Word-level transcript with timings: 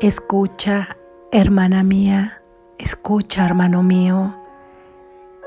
Escucha, 0.00 0.96
hermana 1.30 1.82
mía, 1.82 2.40
escucha, 2.78 3.44
hermano 3.44 3.82
mío. 3.82 4.34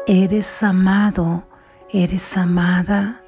Eres 0.05 0.61
amado, 0.61 1.43
eres 1.89 2.37
amada, 2.37 3.19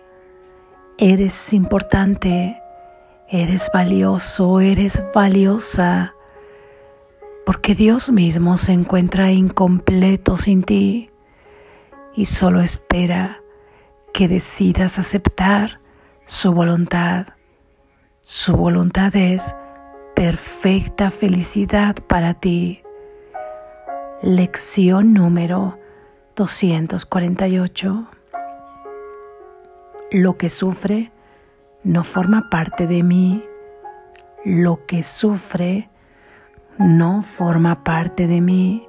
eres 0.99 1.51
importante, 1.51 2.61
eres 3.27 3.71
valioso, 3.73 4.59
eres 4.59 5.01
valiosa, 5.15 6.13
porque 7.43 7.73
Dios 7.73 8.11
mismo 8.11 8.57
se 8.57 8.73
encuentra 8.73 9.31
incompleto 9.31 10.37
sin 10.37 10.61
ti 10.61 11.09
y 12.15 12.27
solo 12.27 12.61
espera 12.61 13.41
que 14.13 14.27
decidas 14.27 14.99
aceptar 14.99 15.79
su 16.27 16.53
voluntad. 16.53 17.29
Su 18.21 18.55
voluntad 18.55 19.15
es 19.15 19.55
perfecta 20.15 21.11
felicidad 21.11 21.97
para 22.07 22.33
ti. 22.35 22.81
Lección 24.21 25.13
número 25.13 25.77
248. 26.37 28.07
Lo 30.11 30.37
que 30.37 30.49
sufre 30.49 31.11
no 31.83 32.05
forma 32.05 32.49
parte 32.49 32.87
de 32.87 33.03
mí. 33.03 33.43
Lo 34.45 34.85
que 34.85 35.03
sufre 35.03 35.89
no 36.77 37.21
forma 37.21 37.83
parte 37.83 38.25
de 38.25 38.39
mí. 38.39 38.87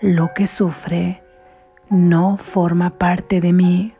Lo 0.00 0.34
que 0.34 0.46
sufre 0.46 1.22
no 1.88 2.36
forma 2.36 2.90
parte 2.90 3.40
de 3.40 3.54
mí. 3.54 3.94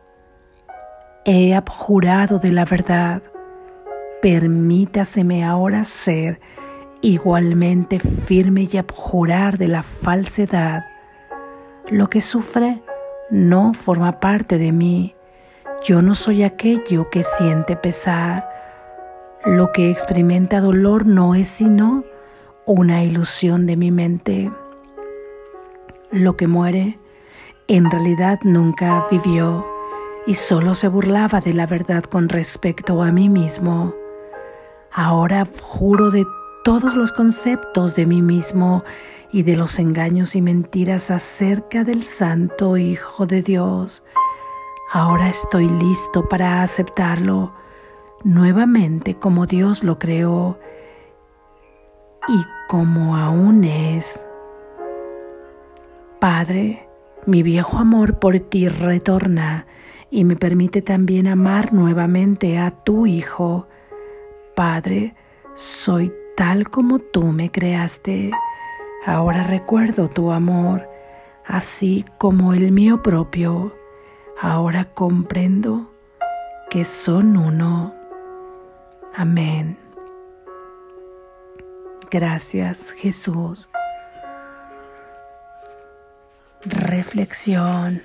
He 1.25 1.55
abjurado 1.55 2.39
de 2.39 2.53
la 2.53 2.67
verdad 2.67 3.23
permítaseme 4.23 5.45
ahora 5.45 5.85
ser 5.85 6.41
igualmente 7.03 7.99
firme 7.99 8.69
y 8.71 8.77
abjurar 8.77 9.59
de 9.59 9.69
la 9.69 9.83
falsedad. 9.83 10.85
Lo 11.91 12.09
que 12.11 12.21
sufre 12.21 12.83
no 13.31 13.75
forma 13.75 14.21
parte 14.21 14.59
de 14.59 14.73
mí. 14.73 15.15
Yo 15.83 16.03
no 16.03 16.15
soy 16.15 16.43
aquello 16.43 17.09
que 17.11 17.25
siente 17.25 17.77
pesar. 17.77 18.49
Lo 19.45 19.73
que 19.73 19.91
experimenta 19.91 20.61
dolor 20.61 21.07
no 21.07 21.35
es 21.35 21.49
sino 21.49 22.05
una 22.67 23.03
ilusión 23.03 23.67
de 23.67 23.77
mi 23.77 23.91
mente. 23.91 24.51
Lo 26.11 26.37
que 26.37 26.47
muere 26.47 26.99
en 27.69 27.91
realidad 27.91 28.41
nunca 28.43 29.07
vivió 29.11 29.67
y 30.27 30.35
solo 30.35 30.75
se 30.75 30.89
burlaba 30.89 31.41
de 31.41 31.55
la 31.55 31.67
verdad 31.67 32.05
con 32.05 32.29
respecto 32.29 33.03
a 33.03 33.11
mí 33.11 33.29
mismo. 33.29 33.95
Ahora 34.93 35.47
juro 35.63 36.11
de 36.11 36.27
todos 36.65 36.95
los 36.97 37.13
conceptos 37.13 37.95
de 37.95 38.07
mí 38.07 38.23
mismo 38.23 38.83
y 39.33 39.45
de 39.45 39.55
los 39.55 39.79
engaños 39.79 40.35
y 40.35 40.43
mentiras 40.43 41.13
acerca 41.13 41.85
del 41.85 42.03
Santo 42.05 42.77
Hijo 42.77 43.25
de 43.25 43.41
Dios. 43.43 44.03
Ahora 44.93 45.29
estoy 45.29 45.69
listo 45.69 46.29
para 46.29 46.63
aceptarlo 46.63 47.53
nuevamente 48.25 49.15
como 49.15 49.47
Dios 49.47 49.85
lo 49.85 49.99
creó 50.01 50.59
y 52.27 52.45
como 52.69 53.17
aún 53.17 53.63
es. 53.63 54.25
Padre, 56.19 56.89
mi 57.27 57.45
viejo 57.45 57.79
amor 57.79 58.19
por 58.19 58.37
ti 58.41 58.69
retorna 58.69 59.67
y 60.11 60.25
me 60.25 60.35
permite 60.35 60.83
también 60.83 61.29
amar 61.29 61.73
nuevamente 61.73 62.59
a 62.59 62.73
tu 62.73 63.07
Hijo 63.07 63.69
Padre, 64.61 65.15
soy 65.55 66.13
tal 66.37 66.69
como 66.69 66.99
tú 66.99 67.23
me 67.23 67.51
creaste. 67.51 68.31
Ahora 69.07 69.45
recuerdo 69.45 70.11
tu 70.11 70.33
amor, 70.33 70.87
así 71.47 72.05
como 72.19 72.53
el 72.53 72.71
mío 72.71 73.03
propio. 73.03 73.75
Ahora 74.39 74.85
comprendo 74.85 75.91
que 76.69 76.85
son 76.85 77.39
uno. 77.39 77.95
Amén. 79.17 79.79
Gracias 82.11 82.91
Jesús. 82.91 83.67
Reflexión. 86.67 88.03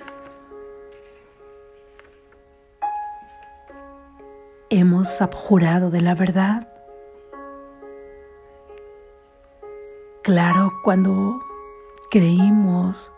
Abjurado 5.20 5.90
de 5.90 6.00
la 6.00 6.14
verdad. 6.14 6.68
Claro, 10.22 10.72
cuando 10.82 11.40
creímos 12.10 13.12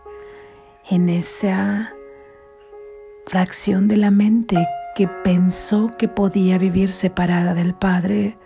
en 0.90 1.08
esa 1.08 1.92
fracción 3.26 3.88
de 3.88 3.96
la 3.96 4.10
mente 4.10 4.66
que 4.94 5.08
pensó 5.08 5.90
que 5.98 6.08
podía 6.08 6.58
vivir 6.58 6.92
separada 6.92 7.54
del 7.54 7.74
Padre 7.74 8.36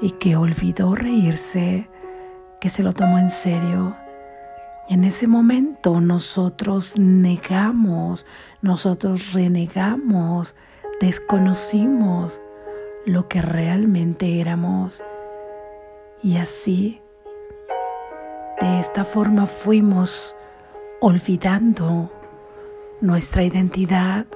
y 0.00 0.12
que 0.12 0.36
olvidó 0.36 0.94
reírse, 0.94 1.88
que 2.60 2.70
se 2.70 2.82
lo 2.82 2.92
tomó 2.92 3.18
en 3.18 3.30
serio. 3.30 3.96
En 4.88 5.04
ese 5.04 5.26
momento 5.26 6.00
nosotros 6.00 6.98
negamos, 6.98 8.24
nosotros 8.62 9.32
renegamos 9.32 10.54
desconocimos 11.00 12.40
lo 13.08 13.26
que 13.26 13.40
realmente 13.40 14.38
éramos 14.38 15.02
y 16.22 16.36
así, 16.36 17.00
de 18.60 18.80
esta 18.80 19.06
forma 19.06 19.46
fuimos 19.46 20.36
olvidando 21.00 22.10
nuestra 23.00 23.44
identidad, 23.44 24.26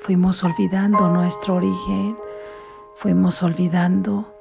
fuimos 0.00 0.42
olvidando 0.42 1.08
nuestro 1.08 1.56
origen, 1.56 2.16
fuimos 2.96 3.42
olvidando 3.42 4.32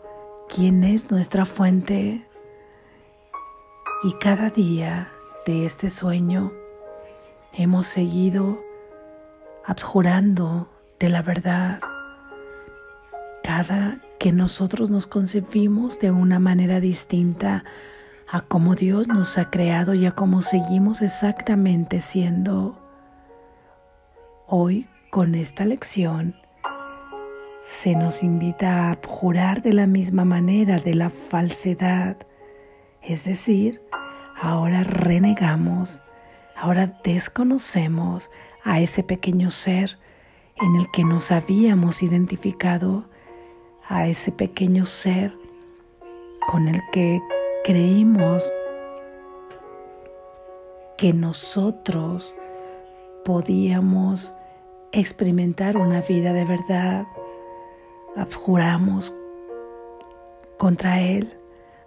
quién 0.47 0.85
es 0.85 1.11
nuestra 1.11 1.43
fuente 1.43 2.25
y 4.03 4.13
cada 4.21 4.51
día 4.51 5.11
de 5.45 5.65
este 5.65 5.89
sueño 5.89 6.53
hemos 7.51 7.87
seguido 7.87 8.57
abjurando 9.65 10.69
de 10.97 11.09
la 11.09 11.21
verdad. 11.21 11.90
Que 14.17 14.31
nosotros 14.31 14.89
nos 14.89 15.07
concebimos 15.07 15.99
de 15.99 16.11
una 16.11 16.39
manera 16.39 16.79
distinta 16.79 17.63
a 18.29 18.41
como 18.41 18.75
Dios 18.75 19.07
nos 19.07 19.37
ha 19.37 19.49
creado 19.49 19.93
y 19.93 20.05
a 20.05 20.11
cómo 20.11 20.41
seguimos 20.41 21.01
exactamente 21.01 21.99
siendo. 21.99 22.77
Hoy, 24.47 24.87
con 25.09 25.35
esta 25.35 25.65
lección, 25.65 26.33
se 27.63 27.93
nos 27.93 28.23
invita 28.23 28.91
a 28.91 28.97
jurar 29.05 29.61
de 29.61 29.73
la 29.73 29.85
misma 29.85 30.23
manera 30.23 30.79
de 30.79 30.95
la 30.95 31.09
falsedad, 31.09 32.15
es 33.01 33.25
decir, 33.25 33.81
ahora 34.39 34.83
renegamos, 34.83 36.01
ahora 36.55 36.99
desconocemos 37.03 38.29
a 38.63 38.79
ese 38.79 39.03
pequeño 39.03 39.51
ser 39.51 39.97
en 40.61 40.75
el 40.75 40.89
que 40.91 41.03
nos 41.03 41.31
habíamos 41.31 42.01
identificado 42.01 43.10
a 43.91 44.07
ese 44.07 44.31
pequeño 44.31 44.85
ser 44.85 45.33
con 46.47 46.69
el 46.69 46.81
que 46.93 47.21
creímos 47.65 48.41
que 50.97 51.11
nosotros 51.11 52.33
podíamos 53.25 54.33
experimentar 54.93 55.75
una 55.75 56.01
vida 56.01 56.31
de 56.31 56.45
verdad. 56.45 57.05
Abjuramos 58.15 59.13
contra 60.57 61.01
Él, 61.01 61.33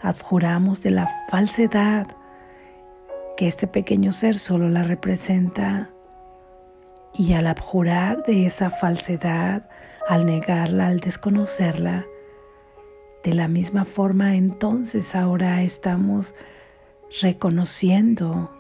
abjuramos 0.00 0.82
de 0.82 0.90
la 0.90 1.26
falsedad 1.31 2.06
que 3.38 3.46
este 3.49 3.67
pequeño 3.67 4.12
ser 4.12 4.38
solo 4.38 4.69
la 4.69 4.84
representa. 4.84 5.88
Y 7.14 7.32
al 7.32 7.46
abjurar 7.46 8.25
de 8.25 8.46
esa 8.46 8.70
falsedad, 8.70 9.62
al 10.09 10.27
negarla, 10.27 10.89
al 10.89 11.01
desconocerla, 11.01 12.06
de 13.23 13.35
la 13.35 13.49
misma 13.49 13.85
forma 13.85 14.35
entonces 14.37 15.15
ahora 15.15 15.62
estamos 15.62 16.35
reconociendo 17.23 18.51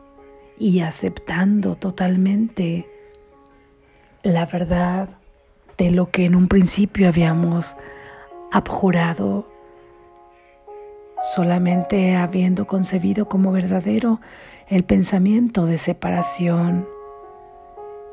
y 0.58 0.80
aceptando 0.80 1.76
totalmente 1.76 2.88
la 4.22 4.46
verdad 4.46 5.10
de 5.76 5.90
lo 5.90 6.10
que 6.10 6.24
en 6.24 6.34
un 6.34 6.48
principio 6.48 7.08
habíamos 7.08 7.76
abjurado, 8.52 9.46
solamente 11.34 12.14
habiendo 12.16 12.66
concebido 12.66 13.28
como 13.28 13.52
verdadero 13.52 14.20
el 14.68 14.84
pensamiento 14.84 15.66
de 15.66 15.78
separación. 15.78 16.88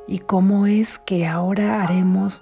Y 0.07 0.19
cómo 0.19 0.67
es 0.67 0.99
que 0.99 1.27
ahora 1.27 1.83
haremos 1.83 2.41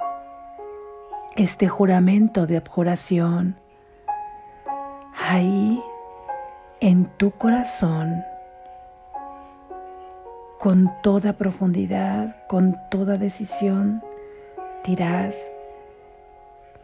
este 1.36 1.68
juramento 1.68 2.48
de 2.48 2.58
abjuración. 2.58 3.56
Ahí 5.18 5.82
en 6.80 7.06
tu 7.18 7.32
corazón 7.32 8.24
con 10.60 10.92
toda 11.02 11.34
profundidad, 11.34 12.36
con 12.48 12.78
toda 12.90 13.18
decisión, 13.18 14.04
dirás, 14.86 15.36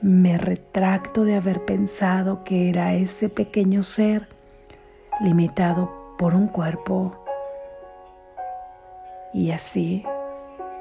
me 0.02 0.38
retracto 0.38 1.26
de 1.26 1.36
haber 1.36 1.66
pensado 1.66 2.44
que 2.44 2.70
era 2.70 2.94
ese 2.94 3.28
pequeño 3.28 3.84
ser 3.84 4.28
limitado 5.22 5.92
por 6.18 6.36
un 6.36 6.48
cuerpo. 6.48 7.16
Y 9.34 9.52
así, 9.52 10.06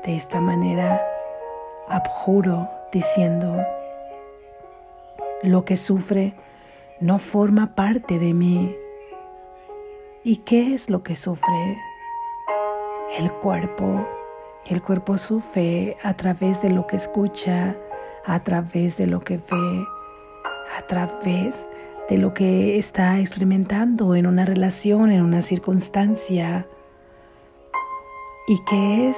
de 0.05 0.17
esta 0.17 0.41
manera, 0.41 1.05
abjuro 1.89 2.69
diciendo, 2.95 3.57
lo 5.43 5.65
que 5.65 5.77
sufre 5.77 6.33
no 7.01 7.19
forma 7.19 7.75
parte 7.75 8.21
de 8.21 8.33
mí. 8.33 8.75
¿Y 10.23 10.37
qué 10.39 10.75
es 10.75 10.89
lo 10.89 11.03
que 11.03 11.17
sufre? 11.17 11.77
El 13.19 13.31
cuerpo. 13.33 14.07
El 14.67 14.81
cuerpo 14.81 15.19
sufre 15.19 15.97
a 16.05 16.15
través 16.15 16.63
de 16.63 16.71
lo 16.71 16.87
que 16.87 16.97
escucha, 16.97 17.77
a 18.25 18.41
través 18.45 18.97
de 18.97 19.09
lo 19.09 19.21
que 19.21 19.39
ve, 19.39 19.87
a 20.79 20.87
través 20.87 21.55
de 22.09 22.17
lo 22.17 22.33
que 22.33 22.79
está 22.79 23.19
experimentando 23.19 24.15
en 24.15 24.29
una 24.29 24.45
relación, 24.45 25.11
en 25.11 25.21
una 25.21 25.43
circunstancia. 25.43 26.65
¿Y 28.47 28.59
qué 28.67 29.11
es 29.11 29.17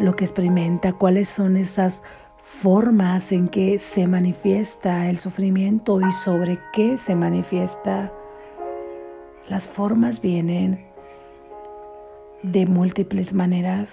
lo 0.00 0.14
que 0.14 0.26
experimenta? 0.26 0.92
¿Cuáles 0.92 1.30
son 1.30 1.56
esas 1.56 2.02
formas 2.46 3.32
en 3.32 3.48
que 3.48 3.78
se 3.78 4.06
manifiesta 4.06 5.10
el 5.10 5.18
sufrimiento 5.18 6.00
y 6.00 6.12
sobre 6.12 6.58
qué 6.72 6.96
se 6.96 7.14
manifiesta? 7.14 8.12
Las 9.48 9.66
formas 9.66 10.20
vienen 10.20 10.86
de 12.42 12.66
múltiples 12.66 13.32
maneras, 13.32 13.88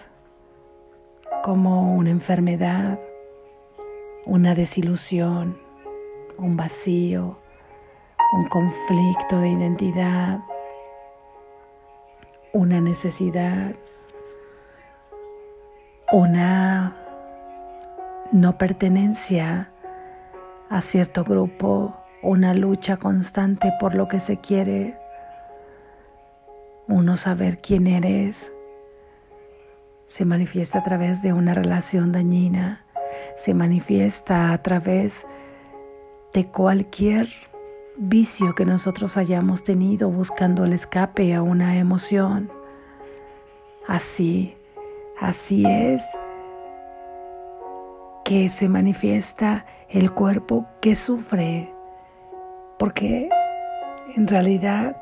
como 1.43 1.95
una 1.95 2.11
enfermedad, 2.11 2.99
una 4.25 4.55
desilusión, 4.55 5.57
un 6.37 6.55
vacío, 6.55 7.37
un 8.33 8.49
conflicto 8.49 9.39
de 9.39 9.49
identidad, 9.49 10.39
una 12.53 12.79
necesidad, 12.79 13.75
una 16.11 17.02
no 18.33 18.57
pertenencia 18.57 19.69
a 20.69 20.81
cierto 20.81 21.23
grupo, 21.23 21.95
una 22.23 22.55
lucha 22.55 22.97
constante 22.97 23.71
por 23.79 23.93
lo 23.93 24.07
que 24.07 24.19
se 24.19 24.37
quiere, 24.37 24.97
uno 26.87 27.15
saber 27.15 27.59
quién 27.61 27.85
eres, 27.85 28.35
se 30.07 30.25
manifiesta 30.25 30.79
a 30.79 30.83
través 30.83 31.21
de 31.21 31.31
una 31.31 31.53
relación 31.53 32.11
dañina, 32.11 32.83
se 33.37 33.53
manifiesta 33.53 34.51
a 34.51 34.57
través 34.63 35.25
de 36.33 36.47
cualquier 36.47 37.29
vicio 37.97 38.55
que 38.55 38.65
nosotros 38.65 39.15
hayamos 39.15 39.63
tenido 39.63 40.09
buscando 40.09 40.65
el 40.65 40.73
escape 40.73 41.35
a 41.35 41.43
una 41.43 41.77
emoción. 41.77 42.51
Así, 43.87 44.57
así 45.19 45.65
es 45.67 46.01
que 48.33 48.49
se 48.49 48.67
manifiesta 48.67 49.63
el 49.89 50.11
cuerpo 50.11 50.65
que 50.81 50.95
sufre, 50.95 51.71
porque 52.79 53.29
en 54.15 54.27
realidad 54.27 54.97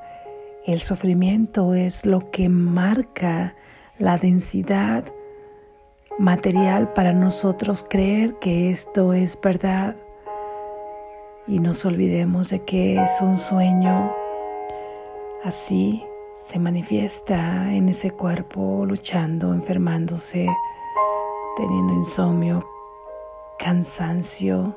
el 0.65 0.81
sufrimiento 0.81 1.73
es 1.73 2.05
lo 2.05 2.29
que 2.31 2.49
marca 2.49 3.55
la 3.99 4.17
densidad 4.17 5.05
material 6.19 6.91
para 6.91 7.13
nosotros 7.13 7.85
creer 7.89 8.35
que 8.41 8.69
esto 8.69 9.13
es 9.13 9.39
verdad 9.41 9.95
y 11.47 11.59
nos 11.59 11.85
olvidemos 11.85 12.49
de 12.49 12.65
que 12.65 13.01
es 13.01 13.21
un 13.21 13.37
sueño. 13.37 14.11
Así 15.45 16.03
se 16.43 16.59
manifiesta 16.59 17.73
en 17.73 17.87
ese 17.87 18.11
cuerpo 18.11 18.85
luchando, 18.85 19.53
enfermándose, 19.53 20.47
teniendo 21.55 21.93
insomnio, 21.93 22.65
cansancio. 23.61 24.75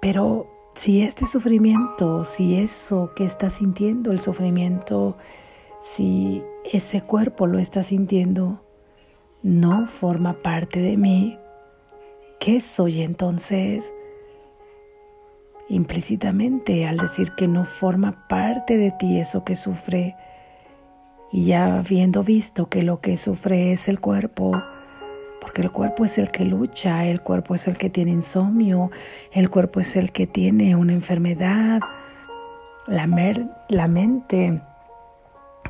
Pero 0.00 0.46
si 0.74 1.02
este 1.02 1.26
sufrimiento, 1.26 2.24
si 2.24 2.56
eso 2.56 3.12
que 3.14 3.24
está 3.24 3.50
sintiendo, 3.50 4.10
el 4.10 4.20
sufrimiento, 4.20 5.16
si 5.82 6.42
ese 6.64 7.02
cuerpo 7.02 7.46
lo 7.46 7.58
está 7.58 7.84
sintiendo, 7.84 8.60
no 9.42 9.86
forma 9.86 10.34
parte 10.42 10.80
de 10.80 10.96
mí, 10.96 11.38
¿qué 12.40 12.60
soy 12.60 13.02
entonces? 13.02 13.92
Implícitamente 15.68 16.86
al 16.86 16.98
decir 16.98 17.32
que 17.36 17.46
no 17.46 17.64
forma 17.64 18.26
parte 18.28 18.76
de 18.76 18.90
ti 18.92 19.18
eso 19.18 19.44
que 19.44 19.56
sufre, 19.56 20.16
y 21.32 21.46
ya 21.46 21.78
habiendo 21.78 22.22
visto 22.22 22.68
que 22.68 22.82
lo 22.82 23.00
que 23.00 23.16
sufre 23.16 23.72
es 23.72 23.88
el 23.88 24.00
cuerpo, 24.00 24.62
porque 25.46 25.62
el 25.62 25.70
cuerpo 25.70 26.04
es 26.04 26.18
el 26.18 26.32
que 26.32 26.44
lucha, 26.44 27.04
el 27.04 27.20
cuerpo 27.20 27.54
es 27.54 27.68
el 27.68 27.78
que 27.78 27.88
tiene 27.88 28.10
insomnio, 28.10 28.90
el 29.30 29.48
cuerpo 29.48 29.78
es 29.78 29.94
el 29.94 30.10
que 30.10 30.26
tiene 30.26 30.74
una 30.74 30.92
enfermedad, 30.92 31.78
la, 32.88 33.06
la 33.68 33.86
mente 33.86 34.60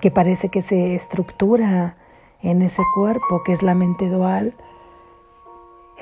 que 0.00 0.10
parece 0.10 0.48
que 0.48 0.62
se 0.62 0.94
estructura 0.94 1.94
en 2.40 2.62
ese 2.62 2.82
cuerpo, 2.94 3.42
que 3.44 3.52
es 3.52 3.62
la 3.62 3.74
mente 3.74 4.08
dual, 4.08 4.54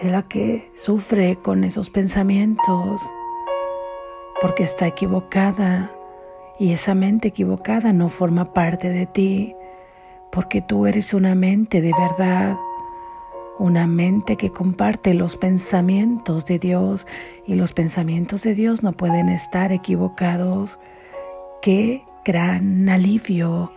es 0.00 0.08
la 0.08 0.22
que 0.22 0.70
sufre 0.76 1.34
con 1.42 1.64
esos 1.64 1.90
pensamientos, 1.90 3.02
porque 4.40 4.62
está 4.62 4.86
equivocada 4.86 5.90
y 6.60 6.74
esa 6.74 6.94
mente 6.94 7.26
equivocada 7.26 7.92
no 7.92 8.08
forma 8.08 8.52
parte 8.52 8.88
de 8.88 9.06
ti, 9.06 9.56
porque 10.30 10.62
tú 10.62 10.86
eres 10.86 11.12
una 11.12 11.34
mente 11.34 11.80
de 11.80 11.90
verdad 11.92 12.56
una 13.58 13.86
mente 13.86 14.36
que 14.36 14.50
comparte 14.50 15.14
los 15.14 15.36
pensamientos 15.36 16.44
de 16.46 16.58
Dios 16.58 17.06
y 17.46 17.54
los 17.54 17.72
pensamientos 17.72 18.42
de 18.42 18.54
Dios 18.54 18.82
no 18.82 18.90
pueden 18.92 19.28
estar 19.28 19.70
equivocados. 19.72 20.80
Qué 21.62 22.02
gran 22.24 22.88
alivio 22.88 23.70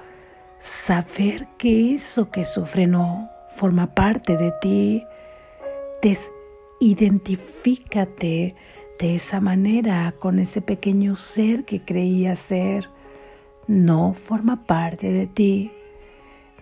saber 0.60 1.48
que 1.58 1.94
eso 1.94 2.32
que 2.32 2.44
sufre 2.44 2.88
no 2.88 3.30
forma 3.56 3.94
parte 3.94 4.36
de 4.38 4.52
ti. 4.62 5.04
Desidentifícate 6.02 8.56
de 9.00 9.16
esa 9.16 9.40
manera 9.40 10.16
con 10.20 10.40
ese 10.40 10.62
pequeño 10.62 11.16
ser 11.16 11.66
que 11.66 11.82
creía 11.82 12.36
ser. 12.36 12.90
No 13.68 14.14
forma 14.14 14.66
parte 14.66 15.12
de 15.12 15.28
ti. 15.28 15.72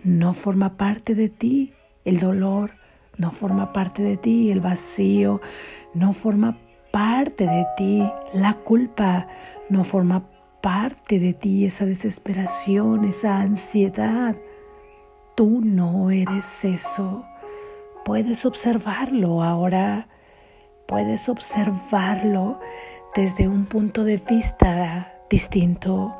No 0.04 0.34
forma 0.34 0.76
parte 0.76 1.14
de 1.14 1.30
ti 1.30 1.72
el 2.04 2.20
dolor 2.20 2.72
no 3.18 3.30
forma 3.30 3.72
parte 3.72 4.02
de 4.02 4.16
ti 4.16 4.50
el 4.50 4.60
vacío, 4.60 5.40
no 5.94 6.12
forma 6.12 6.58
parte 6.90 7.46
de 7.46 7.66
ti 7.76 8.02
la 8.32 8.54
culpa, 8.54 9.26
no 9.68 9.84
forma 9.84 10.24
parte 10.60 11.18
de 11.18 11.32
ti 11.32 11.64
esa 11.64 11.86
desesperación, 11.86 13.04
esa 13.04 13.38
ansiedad. 13.38 14.36
Tú 15.34 15.60
no 15.62 16.10
eres 16.10 16.46
eso. 16.64 17.24
Puedes 18.04 18.44
observarlo 18.44 19.42
ahora, 19.42 20.08
puedes 20.86 21.28
observarlo 21.28 22.60
desde 23.14 23.48
un 23.48 23.66
punto 23.66 24.04
de 24.04 24.18
vista 24.18 25.12
distinto. 25.28 26.14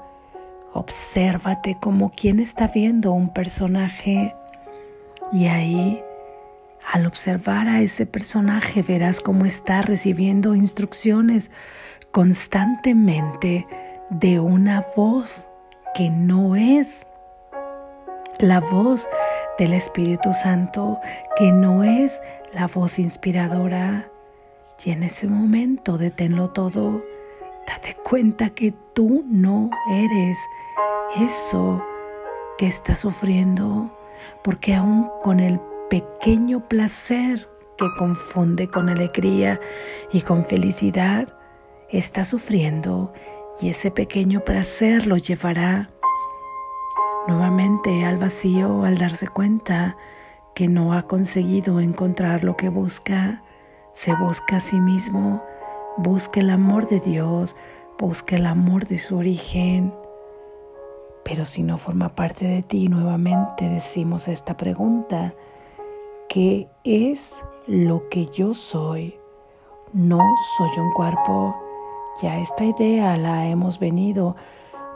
Obsérvate 0.73 1.79
como 1.81 2.11
quien 2.11 2.39
está 2.41 2.69
viendo 2.69 3.13
un 3.13 3.33
personaje 3.33 4.35
y 5.33 5.47
ahí 5.47 6.03
al 6.93 7.07
observar 7.07 7.69
a 7.69 7.81
ese 7.81 8.07
personaje 8.07 8.83
verás 8.83 9.21
cómo 9.21 9.45
está 9.45 9.83
recibiendo 9.83 10.55
instrucciones 10.55 11.51
constantemente 12.13 13.67
de 14.11 14.39
una 14.39 14.87
voz 14.97 15.49
que 15.95 16.11
no 16.11 16.55
es 16.55 17.07
la 18.39 18.61
voz 18.61 19.09
del 19.59 19.73
Espíritu 19.73 20.33
Santo, 20.35 21.01
que 21.37 21.51
no 21.51 21.83
es 21.83 22.21
la 22.53 22.69
voz 22.69 22.99
inspiradora. 22.99 24.09
Y 24.85 24.91
en 24.91 25.03
ese 25.03 25.27
momento 25.27 25.99
deténlo 25.99 26.51
todo. 26.51 27.03
Date 27.67 27.97
cuenta 28.05 28.51
que 28.51 28.73
tú 28.95 29.25
no 29.27 29.71
eres 29.91 30.39
eso 31.17 31.83
que 32.59 32.69
está 32.69 32.95
sufriendo, 32.95 33.91
porque 34.45 34.75
aún 34.75 35.09
con 35.23 35.41
el 35.41 35.59
pequeño 35.89 36.67
placer 36.69 37.49
que 37.79 37.87
confunde 37.99 38.69
con 38.69 38.89
alegría 38.89 39.61
y 40.13 40.23
con 40.23 40.45
felicidad, 40.47 41.29
está 41.91 42.25
sufriendo 42.25 43.13
y 43.61 43.71
ese 43.71 43.91
pequeño 43.91 44.41
placer 44.41 45.07
lo 45.07 45.17
llevará 45.17 45.91
nuevamente 47.27 48.05
al 48.05 48.19
vacío 48.19 48.85
al 48.85 48.99
darse 48.99 49.29
cuenta 49.29 49.97
que 50.55 50.69
no 50.69 50.93
ha 50.93 51.03
conseguido 51.03 51.81
encontrar 51.81 52.45
lo 52.45 52.57
que 52.57 52.69
busca, 52.69 53.43
se 53.93 54.15
busca 54.15 54.57
a 54.57 54.61
sí 54.61 54.81
mismo, 54.81 55.43
busca 55.99 56.41
el 56.41 56.51
amor 56.51 56.89
de 56.89 57.01
Dios, 57.01 57.57
busca 57.99 58.37
el 58.37 58.47
amor 58.47 58.87
de 58.87 58.99
su 58.99 59.17
origen. 59.17 59.93
Pero 61.25 61.45
si 61.45 61.63
no 61.63 61.79
forma 61.79 62.15
parte 62.15 62.47
de 62.47 62.63
ti, 62.63 62.89
nuevamente 62.89 63.69
decimos 63.69 64.29
esta 64.29 64.57
pregunta, 64.57 65.35
¿qué 66.37 66.69
es 66.85 67.35
lo 67.67 68.11
que 68.11 68.27
yo 68.27 68.53
soy? 68.53 69.15
No 69.95 70.21
soy 70.59 70.69
un 70.77 70.93
cuerpo. 70.93 71.57
Ya 72.21 72.41
esta 72.41 72.63
idea 72.63 73.17
la 73.17 73.49
hemos 73.49 73.79
venido 73.79 74.37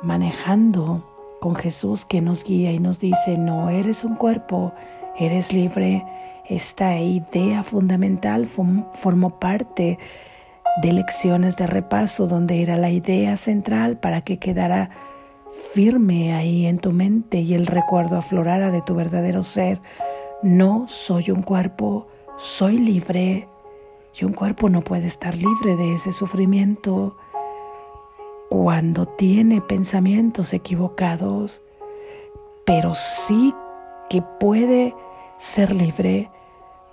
manejando 0.03 1.03
con 1.41 1.55
Jesús 1.55 2.05
que 2.05 2.21
nos 2.21 2.45
guía 2.45 2.73
y 2.73 2.79
nos 2.79 3.01
dice, 3.01 3.39
no 3.39 3.71
eres 3.71 4.05
un 4.05 4.17
cuerpo, 4.17 4.75
eres 5.19 5.51
libre. 5.51 6.05
Esta 6.47 6.99
idea 6.99 7.63
fundamental 7.63 8.47
formó 8.47 9.39
parte 9.39 9.99
de 10.83 10.93
lecciones 10.93 11.57
de 11.57 11.67
repaso 11.67 12.27
donde 12.27 12.61
era 12.61 12.77
la 12.77 12.91
idea 12.91 13.39
central 13.39 13.97
para 13.97 14.21
que 14.21 14.39
quedara 14.39 14.91
firme 15.73 16.35
ahí 16.35 16.67
en 16.67 16.81
tu 16.81 16.93
mente 16.93 17.39
y 17.39 17.55
el 17.55 17.67
recuerdo 17.67 18.19
aflorara 18.19 18.71
de 18.71 18.83
tu 18.83 18.95
verdadero 18.95 19.43
ser. 19.43 19.81
No 20.43 20.87
soy 20.89 21.31
un 21.31 21.43
cuerpo, 21.43 22.07
soy 22.39 22.79
libre. 22.79 23.47
Y 24.19 24.25
un 24.25 24.33
cuerpo 24.33 24.69
no 24.69 24.83
puede 24.83 25.07
estar 25.07 25.37
libre 25.37 25.77
de 25.77 25.95
ese 25.95 26.13
sufrimiento 26.13 27.17
cuando 28.49 29.07
tiene 29.07 29.61
pensamientos 29.61 30.53
equivocados, 30.53 31.61
pero 32.65 32.95
sí 32.95 33.55
que 34.09 34.23
puede 34.41 34.95
ser 35.39 35.75
libre 35.75 36.31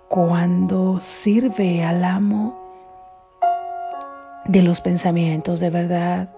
cuando 0.10 1.00
sirve 1.00 1.84
al 1.84 2.04
amo 2.04 2.56
de 4.46 4.62
los 4.62 4.82
pensamientos 4.82 5.60
de 5.60 5.70
verdad. 5.70 6.30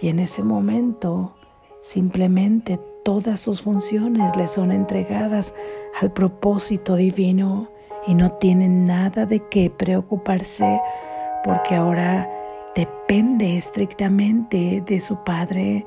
Y 0.00 0.08
en 0.08 0.20
ese 0.20 0.42
momento 0.42 1.34
simplemente 1.82 2.78
todas 3.08 3.40
sus 3.40 3.62
funciones 3.62 4.36
le 4.36 4.46
son 4.46 4.70
entregadas 4.70 5.54
al 5.98 6.12
propósito 6.12 6.94
divino 6.94 7.70
y 8.06 8.14
no 8.14 8.32
tiene 8.32 8.68
nada 8.68 9.24
de 9.24 9.42
qué 9.48 9.70
preocuparse 9.70 10.78
porque 11.42 11.74
ahora 11.74 12.30
depende 12.76 13.56
estrictamente 13.56 14.82
de 14.86 15.00
su 15.00 15.16
Padre, 15.24 15.86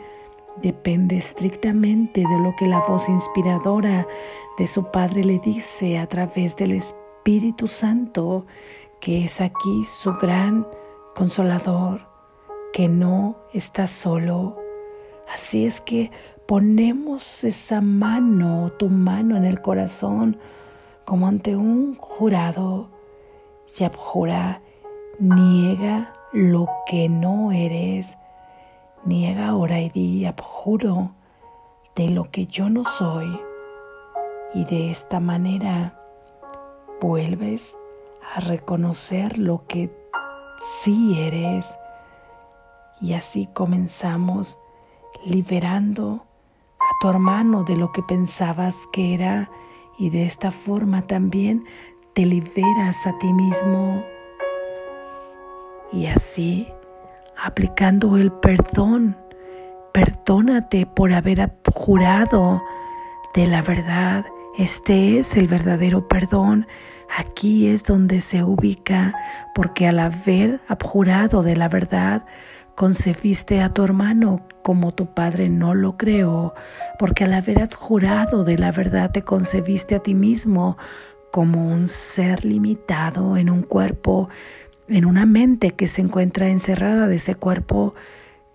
depende 0.63 1.19
estrictamente 1.19 2.21
de 2.21 2.39
lo 2.39 2.55
que 2.57 2.65
la 2.65 2.79
voz 2.87 3.07
inspiradora 3.07 4.07
de 4.57 4.65
su 4.65 4.83
Padre 4.85 5.23
le 5.23 5.37
dice 5.45 5.99
a 5.99 6.07
través 6.07 6.55
del 6.55 6.71
Espíritu 6.71 7.67
Santo, 7.67 8.47
que 8.99 9.25
es 9.25 9.39
aquí 9.39 9.85
su 10.01 10.11
gran 10.13 10.65
consolador, 11.15 12.01
que 12.73 12.87
no 12.87 13.35
está 13.53 13.85
solo. 13.85 14.57
Así 15.31 15.67
es 15.67 15.79
que 15.81 16.09
ponemos 16.51 17.46
esa 17.46 17.79
mano, 17.79 18.74
tu 18.77 18.89
mano 18.89 19.38
en 19.38 19.46
el 19.46 19.62
corazón, 19.62 20.36
como 21.05 21.29
ante 21.29 21.55
un 21.55 21.96
jurado, 21.96 22.89
y 23.79 23.86
abjura, 23.86 24.62
niega 25.17 26.13
lo 26.34 26.67
que 26.88 27.08
no 27.08 27.53
eres. 27.53 28.17
Niega 29.05 29.48
ahora 29.48 29.79
y 29.79 29.91
di, 29.91 30.25
abjuro 30.25 31.12
de 31.96 32.10
lo 32.10 32.29
que 32.31 32.48
yo 32.48 32.70
no 32.70 32.84
soy. 32.84 33.39
Y 34.53 34.65
de 34.65 34.91
esta 34.91 35.22
manera 35.22 35.98
vuelves 37.00 37.77
a 38.36 38.41
reconocer 38.41 39.38
lo 39.38 39.65
que 39.67 39.89
sí 40.84 41.17
eres. 41.17 41.65
Y 43.00 43.13
así 43.13 43.48
comenzamos 43.53 44.58
liberando 45.24 46.25
tu 47.01 47.10
hermano 47.10 47.63
de 47.63 47.75
lo 47.75 47.91
que 47.91 48.03
pensabas 48.03 48.75
que 48.93 49.15
era 49.15 49.50
y 49.98 50.12
de 50.12 50.27
esta 50.27 50.51
forma 50.51 51.01
también 51.01 51.65
te 52.13 52.25
liberas 52.27 52.96
a 53.08 53.17
ti 53.17 53.34
mismo. 53.34 54.05
Y 55.91 56.05
así, 56.05 56.67
aplicando 57.36 58.17
el 58.17 58.31
perdón, 58.31 59.17
perdónate 59.93 60.86
por 60.86 61.12
haber 61.12 61.51
jurado 61.74 62.62
de 63.34 63.48
la 63.48 63.63
verdad. 63.63 64.24
Este 64.60 65.17
es 65.17 65.36
el 65.36 65.48
verdadero 65.48 66.08
perdón. 66.08 66.67
Aquí 67.17 67.67
es 67.67 67.84
donde 67.84 68.22
se 68.22 68.43
ubica, 68.43 69.13
porque 69.55 69.88
al 69.88 70.00
haber 70.00 70.62
abjurado 70.67 71.41
de 71.41 71.55
la 71.55 71.67
verdad, 71.67 72.24
concebiste 72.81 73.61
a 73.61 73.71
tu 73.71 73.83
hermano 73.83 74.41
como 74.63 74.91
tu 74.91 75.05
padre 75.13 75.50
no 75.50 75.75
lo 75.75 75.97
creó, 75.97 76.55
porque 76.97 77.25
al 77.25 77.33
haber 77.35 77.61
abjurado 77.61 78.43
de 78.43 78.57
la 78.57 78.71
verdad 78.71 79.11
te 79.11 79.21
concebiste 79.21 79.93
a 79.93 80.00
ti 80.00 80.15
mismo 80.15 80.79
como 81.31 81.67
un 81.67 81.88
ser 81.88 82.43
limitado 82.43 83.38
en 83.38 83.51
un 83.51 83.61
cuerpo 83.61 84.29
en 84.88 85.05
una 85.05 85.27
mente 85.27 85.75
que 85.75 85.88
se 85.88 86.01
encuentra 86.01 86.50
encerrada 86.50 87.05
de 87.05 87.17
ese 87.17 87.35
cuerpo 87.35 87.93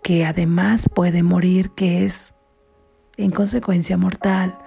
que 0.02 0.24
además 0.24 0.88
puede 0.92 1.22
morir, 1.22 1.70
que 1.76 2.04
es 2.04 2.32
en 3.16 3.30
consecuencia 3.30 3.96
mortal, 3.96 4.58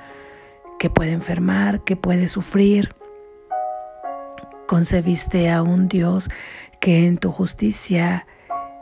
que 0.80 0.90
puede 0.90 1.12
enfermar, 1.12 1.84
que 1.84 1.98
puede 1.98 2.30
sufrir. 2.30 2.96
Concebiste 4.70 5.52
a 5.52 5.64
un 5.64 5.90
Dios 5.90 6.30
que 6.80 7.06
en 7.06 7.18
tu 7.18 7.34
justicia 7.34 8.26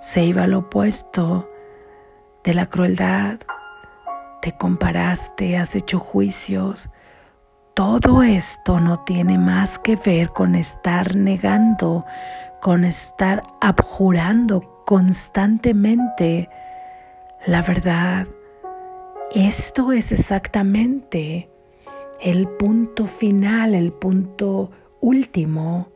se 0.01 0.23
iba 0.23 0.43
al 0.43 0.53
opuesto 0.53 1.49
de 2.43 2.53
la 2.53 2.67
crueldad, 2.67 3.39
te 4.41 4.55
comparaste, 4.57 5.57
has 5.57 5.75
hecho 5.75 5.99
juicios. 5.99 6.89
Todo 7.73 8.23
esto 8.23 8.79
no 8.79 9.01
tiene 9.01 9.37
más 9.37 9.77
que 9.79 9.95
ver 9.97 10.29
con 10.29 10.55
estar 10.55 11.15
negando 11.15 12.05
con 12.61 12.83
estar 12.83 13.43
abjurando 13.61 14.83
constantemente 14.85 16.49
la 17.45 17.61
verdad. 17.61 18.27
Esto 19.33 19.91
es 19.91 20.11
exactamente 20.11 21.49
el 22.19 22.47
punto 22.47 23.05
final, 23.05 23.75
el 23.75 23.91
punto 23.93 24.71
último. 25.01 25.87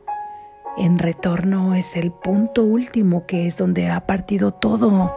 En 0.76 0.98
retorno 0.98 1.74
es 1.74 1.96
el 1.96 2.12
punto 2.12 2.62
último 2.62 3.26
que 3.26 3.46
es 3.46 3.56
donde 3.56 3.88
ha 3.88 4.06
partido 4.06 4.52
todo. 4.52 5.14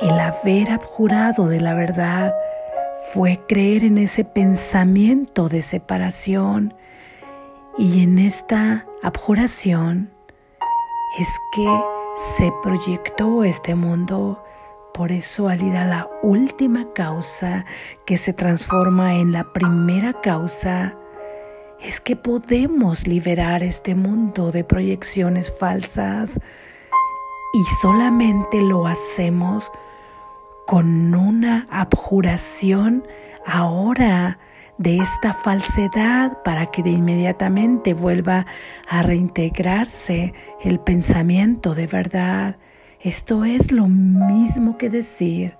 El 0.00 0.18
haber 0.18 0.70
abjurado 0.70 1.48
de 1.48 1.60
la 1.60 1.74
verdad 1.74 2.32
fue 3.12 3.40
creer 3.48 3.84
en 3.84 3.98
ese 3.98 4.24
pensamiento 4.24 5.48
de 5.48 5.62
separación 5.62 6.74
y 7.76 8.02
en 8.02 8.18
esta 8.18 8.86
abjuración 9.02 10.10
es 11.18 11.28
que 11.52 11.80
se 12.36 12.52
proyectó 12.62 13.44
este 13.44 13.74
mundo. 13.74 14.42
Por 14.92 15.10
eso 15.10 15.48
al 15.48 15.72
la 15.72 16.08
última 16.22 16.86
causa 16.94 17.64
que 18.06 18.16
se 18.16 18.32
transforma 18.32 19.16
en 19.16 19.32
la 19.32 19.44
primera 19.52 20.12
causa, 20.20 20.94
es 21.80 22.00
que 22.00 22.16
podemos 22.16 23.06
liberar 23.06 23.62
este 23.62 23.94
mundo 23.94 24.52
de 24.52 24.64
proyecciones 24.64 25.52
falsas 25.58 26.38
y 27.52 27.62
solamente 27.80 28.60
lo 28.60 28.86
hacemos 28.86 29.70
con 30.66 31.14
una 31.14 31.66
abjuración 31.70 33.06
ahora 33.46 34.38
de 34.78 34.98
esta 34.98 35.34
falsedad 35.34 36.42
para 36.42 36.66
que 36.66 36.82
de 36.82 36.90
inmediatamente 36.90 37.94
vuelva 37.94 38.46
a 38.88 39.02
reintegrarse 39.02 40.34
el 40.62 40.80
pensamiento 40.80 41.74
de 41.74 41.86
verdad. 41.86 42.56
Esto 43.00 43.44
es 43.44 43.70
lo 43.70 43.86
mismo 43.86 44.78
que 44.78 44.90
decir 44.90 45.56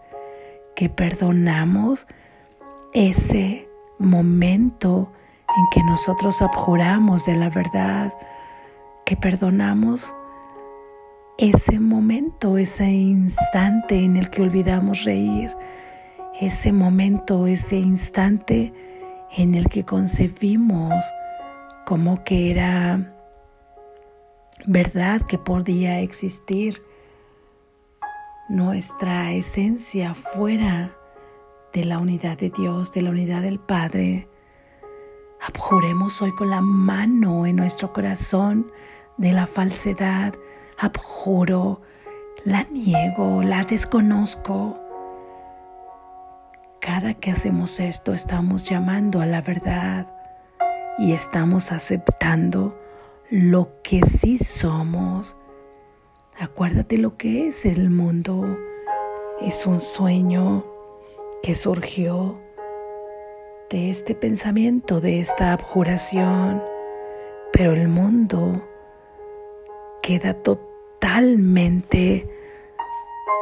que 0.74 0.88
perdonamos 0.88 2.06
ese 2.92 3.68
momento 3.98 5.12
en 5.56 5.66
que 5.70 5.82
nosotros 5.84 6.42
abjuramos 6.42 7.26
de 7.26 7.36
la 7.36 7.50
verdad, 7.50 8.12
que 9.04 9.16
perdonamos 9.16 10.12
ese 11.38 11.80
momento, 11.80 12.58
ese 12.58 12.90
instante 12.90 14.04
en 14.04 14.16
el 14.16 14.30
que 14.30 14.42
olvidamos 14.42 15.04
reír, 15.04 15.54
ese 16.40 16.72
momento, 16.72 17.46
ese 17.46 17.76
instante 17.76 18.72
en 19.36 19.54
el 19.54 19.68
que 19.68 19.84
concebimos 19.84 20.94
como 21.86 22.22
que 22.24 22.50
era 22.50 23.12
verdad 24.66 25.22
que 25.22 25.38
podía 25.38 26.00
existir 26.00 26.80
nuestra 28.48 29.32
esencia 29.32 30.14
fuera 30.14 30.92
de 31.72 31.84
la 31.84 31.98
unidad 31.98 32.38
de 32.38 32.50
Dios, 32.50 32.92
de 32.92 33.02
la 33.02 33.10
unidad 33.10 33.42
del 33.42 33.58
Padre. 33.58 34.28
Abjuremos 35.46 36.22
hoy 36.22 36.32
con 36.32 36.48
la 36.48 36.62
mano 36.62 37.44
en 37.44 37.56
nuestro 37.56 37.92
corazón 37.92 38.72
de 39.18 39.30
la 39.30 39.46
falsedad. 39.46 40.32
Abjuro, 40.78 41.82
la 42.46 42.62
niego, 42.64 43.42
la 43.42 43.62
desconozco. 43.62 44.78
Cada 46.80 47.12
que 47.12 47.30
hacemos 47.30 47.78
esto 47.78 48.14
estamos 48.14 48.64
llamando 48.64 49.20
a 49.20 49.26
la 49.26 49.42
verdad 49.42 50.10
y 50.96 51.12
estamos 51.12 51.72
aceptando 51.72 52.74
lo 53.28 53.68
que 53.82 54.00
sí 54.00 54.38
somos. 54.38 55.36
Acuérdate 56.40 56.96
lo 56.96 57.18
que 57.18 57.48
es 57.48 57.66
el 57.66 57.90
mundo. 57.90 58.58
Es 59.42 59.66
un 59.66 59.80
sueño 59.80 60.64
que 61.42 61.54
surgió 61.54 62.40
de 63.74 63.90
este 63.90 64.14
pensamiento, 64.14 65.00
de 65.00 65.18
esta 65.18 65.52
abjuración, 65.52 66.62
pero 67.52 67.72
el 67.72 67.88
mundo 67.88 68.62
queda 70.00 70.32
totalmente, 70.34 72.24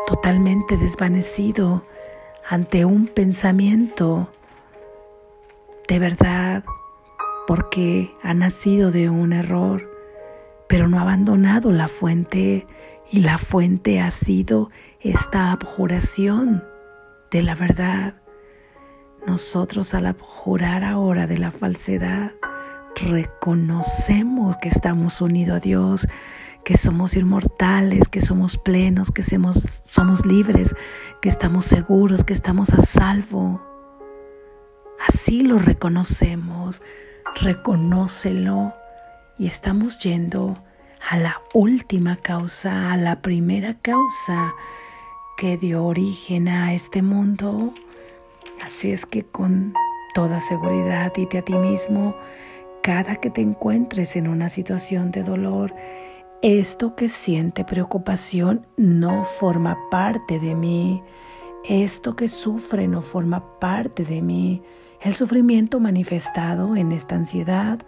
totalmente 0.07 0.79
desvanecido 0.79 1.85
ante 2.49 2.87
un 2.87 3.09
pensamiento 3.09 4.31
de 5.87 5.99
verdad, 5.99 6.65
porque 7.47 8.11
ha 8.23 8.33
nacido 8.33 8.91
de 8.91 9.11
un 9.11 9.35
error, 9.35 9.87
pero 10.67 10.89
no 10.89 10.99
ha 10.99 11.03
abandonado 11.03 11.73
la 11.73 11.89
fuente 11.89 12.67
y 13.11 13.21
la 13.21 13.37
fuente 13.37 14.01
ha 14.01 14.11
sido 14.11 14.71
esta 14.99 15.53
abjuración 15.53 16.65
de 17.31 17.43
la 17.43 17.55
verdad. 17.55 18.22
Nosotros 19.27 19.95
al 19.95 20.07
abjurar 20.07 20.83
ahora 20.85 21.27
de 21.27 21.39
la 21.39 21.53
falsedad, 21.53 22.33
reconocemos 22.97 24.57
que 24.59 24.69
estamos 24.69 25.21
unidos 25.21 25.57
a 25.57 25.61
Dios, 25.61 26.09
que 26.65 26.77
somos 26.77 27.17
inmortales, 27.17 28.09
que 28.09 28.21
somos 28.21 28.57
plenos, 28.59 29.11
que 29.11 29.23
somos, 29.23 29.63
somos 29.85 30.25
libres, 30.27 30.75
que 31.21 31.29
estamos 31.29 31.67
seguros, 31.67 32.25
que 32.25 32.33
estamos 32.33 32.71
a 32.71 32.83
salvo. 32.83 33.61
Así 35.09 35.43
lo 35.43 35.59
reconocemos, 35.59 36.83
reconócelo 37.41 38.73
y 39.39 39.47
estamos 39.47 39.99
yendo 40.01 40.57
a 41.11 41.17
la 41.17 41.41
última 41.55 42.17
causa, 42.17 42.93
a 42.93 42.97
la 42.97 43.21
primera 43.23 43.75
causa 43.83 44.55
que 45.37 45.57
dio 45.57 45.85
origen 45.85 46.49
a 46.49 46.75
este 46.75 47.03
mundo. 47.03 47.73
Así 48.63 48.93
es 48.93 49.07
que 49.07 49.25
con 49.25 49.75
toda 50.15 50.41
seguridad 50.41 51.13
dite 51.15 51.39
a 51.39 51.43
ti 51.43 51.55
mismo, 51.55 52.15
cada 52.83 53.17
que 53.17 53.31
te 53.31 53.41
encuentres 53.41 54.17
en 54.17 54.29
una 54.29 54.49
situación 54.49 55.11
de 55.11 55.23
dolor, 55.23 55.75
esto 56.43 56.97
que 56.97 57.09
siente 57.09 57.65
preocupación 57.65 58.67
no 58.77 59.25
forma 59.39 59.79
parte 59.91 60.41
de 60.41 60.57
mí. 60.57 61.01
Esto 61.65 62.17
que 62.17 62.29
sufre 62.29 62.89
no 62.89 63.03
forma 63.03 63.61
parte 63.61 64.05
de 64.05 64.21
mí. 64.21 64.61
El 65.01 65.15
sufrimiento 65.15 65.79
manifestado 65.79 66.75
en 66.75 66.91
esta 66.91 67.15
ansiedad, 67.15 67.79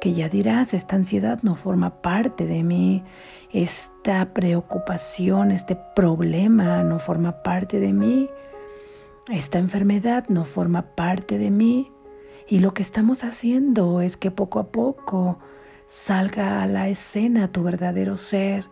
que 0.00 0.14
ya 0.14 0.28
dirás, 0.28 0.74
esta 0.74 0.96
ansiedad 0.96 1.38
no 1.42 1.54
forma 1.54 2.02
parte 2.02 2.46
de 2.46 2.64
mí. 2.64 3.04
Esta 3.52 4.32
preocupación, 4.32 5.52
este 5.52 5.78
problema 5.94 6.82
no 6.82 6.98
forma 6.98 7.44
parte 7.44 7.78
de 7.78 7.92
mí. 7.92 8.28
Esta 9.28 9.58
enfermedad 9.58 10.26
no 10.28 10.44
forma 10.44 10.82
parte 10.82 11.38
de 11.38 11.50
mí. 11.50 11.90
Y 12.48 12.60
lo 12.60 12.74
que 12.74 12.82
estamos 12.82 13.24
haciendo 13.24 14.00
es 14.00 14.16
que 14.16 14.30
poco 14.30 14.60
a 14.60 14.68
poco 14.68 15.38
salga 15.88 16.62
a 16.62 16.66
la 16.66 16.88
escena 16.88 17.48
tu 17.48 17.64
verdadero 17.64 18.16
ser 18.16 18.66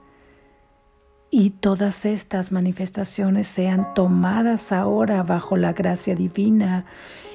y 1.28 1.50
todas 1.50 2.04
estas 2.04 2.52
manifestaciones 2.52 3.48
sean 3.48 3.92
tomadas 3.94 4.70
ahora 4.70 5.24
bajo 5.24 5.56
la 5.56 5.72
gracia 5.72 6.14
divina 6.14 6.84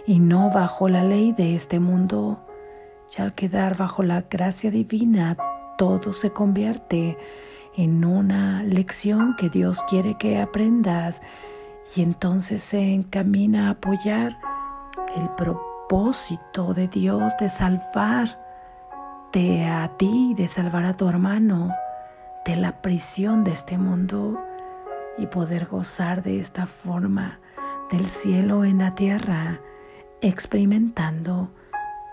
y 0.08 0.20
no 0.20 0.50
bajo 0.52 0.88
la 0.88 1.04
ley 1.04 1.34
de 1.34 1.56
este 1.56 1.82
mundo. 1.82 2.39
Ya 3.12 3.26
al 3.26 3.36
quedar 3.36 3.76
bajo 3.76 4.02
la 4.02 4.22
gracia 4.30 4.72
divina, 4.72 5.36
todo 5.78 6.13
se 6.13 6.30
convierte 6.30 7.17
en 7.76 8.06
una 8.06 8.63
lección 8.63 9.36
que 9.38 9.50
Dios 9.50 9.82
quiere 9.89 10.15
que 10.17 10.39
aprendas 10.39 11.20
y 11.95 12.02
entonces 12.02 12.63
se 12.63 12.93
encamina 12.93 13.67
a 13.67 13.71
apoyar 13.71 14.38
el 15.15 15.30
propósito 15.30 16.73
de 16.73 16.88
Dios 16.88 17.34
de 17.39 17.49
salvar 17.49 18.38
de 19.32 19.65
a 19.65 19.89
ti, 19.97 20.34
de 20.36 20.47
salvar 20.47 20.86
a 20.86 20.97
tu 20.97 21.08
hermano 21.08 21.69
de 22.45 22.56
la 22.56 22.82
prisión 22.82 23.43
de 23.43 23.52
este 23.52 23.78
mundo 23.78 24.39
y 25.17 25.28
poder 25.28 25.65
gozar 25.67 26.23
de 26.23 26.39
esta 26.39 26.65
forma 26.65 27.39
del 27.91 28.10
cielo 28.10 28.63
en 28.63 28.80
la 28.80 28.95
tierra, 28.95 29.60
experimentando 30.21 31.49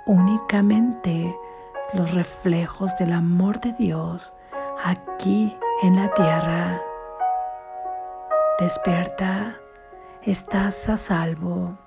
únicamente 0.06 1.34
los 1.94 2.12
reflejos 2.14 2.96
del 2.98 3.12
amor 3.12 3.60
de 3.60 3.72
Dios 3.74 4.32
aquí 4.84 5.56
en 5.82 5.96
la 5.96 6.12
tierra. 6.14 6.80
Despierta, 8.58 9.56
estás 10.26 10.88
a 10.88 10.96
salvo. 10.96 11.86